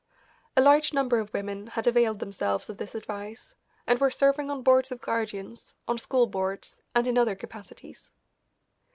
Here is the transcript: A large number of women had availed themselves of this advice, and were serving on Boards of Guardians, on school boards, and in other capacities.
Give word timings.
A 0.57 0.61
large 0.61 0.93
number 0.93 1.19
of 1.19 1.31
women 1.31 1.67
had 1.67 1.85
availed 1.85 2.17
themselves 2.17 2.71
of 2.71 2.77
this 2.79 2.95
advice, 2.95 3.55
and 3.85 3.99
were 3.99 4.09
serving 4.09 4.49
on 4.49 4.63
Boards 4.63 4.91
of 4.91 4.99
Guardians, 4.99 5.75
on 5.87 5.99
school 5.99 6.25
boards, 6.25 6.81
and 6.95 7.05
in 7.05 7.19
other 7.19 7.35
capacities. 7.35 8.11